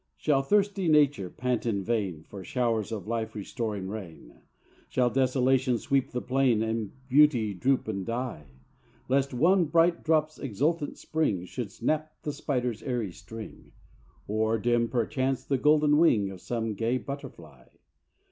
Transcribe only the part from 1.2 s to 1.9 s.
pant in